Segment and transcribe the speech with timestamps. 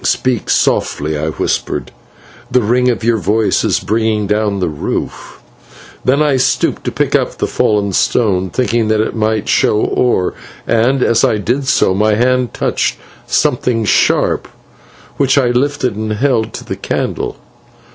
[0.03, 1.91] "Speak softly," I whispered,
[2.49, 5.39] "the ring of your voice is bringing down the roof."
[6.03, 10.33] Then I stooped to pick up the fallen stone, thinking that it might show ore,
[10.65, 12.95] and, as I did so, my hand touched
[13.27, 14.47] something sharp,
[15.17, 17.35] which I lifted and held to the candle.